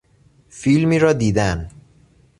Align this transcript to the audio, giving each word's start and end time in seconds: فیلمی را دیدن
فیلمی 0.49 0.99
را 0.99 1.13
دیدن 1.13 1.69